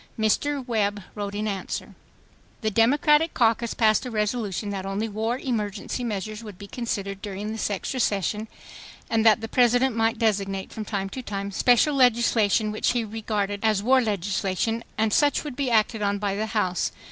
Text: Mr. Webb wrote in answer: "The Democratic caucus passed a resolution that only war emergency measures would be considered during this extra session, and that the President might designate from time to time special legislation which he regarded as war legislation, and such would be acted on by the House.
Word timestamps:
Mr. 0.17 0.67
Webb 0.67 1.03
wrote 1.13 1.35
in 1.35 1.47
answer: 1.47 1.93
"The 2.61 2.71
Democratic 2.71 3.35
caucus 3.35 3.75
passed 3.75 4.03
a 4.03 4.09
resolution 4.09 4.71
that 4.71 4.83
only 4.83 5.07
war 5.07 5.37
emergency 5.37 6.03
measures 6.03 6.43
would 6.43 6.57
be 6.57 6.65
considered 6.65 7.21
during 7.21 7.51
this 7.51 7.69
extra 7.69 7.99
session, 7.99 8.47
and 9.11 9.23
that 9.23 9.41
the 9.41 9.47
President 9.47 9.95
might 9.95 10.17
designate 10.17 10.73
from 10.73 10.85
time 10.85 11.07
to 11.09 11.21
time 11.21 11.51
special 11.51 11.93
legislation 11.93 12.71
which 12.71 12.93
he 12.93 13.03
regarded 13.05 13.59
as 13.63 13.83
war 13.83 14.01
legislation, 14.01 14.83
and 14.97 15.13
such 15.13 15.43
would 15.43 15.55
be 15.55 15.69
acted 15.69 16.01
on 16.01 16.17
by 16.17 16.33
the 16.33 16.47
House. 16.47 16.91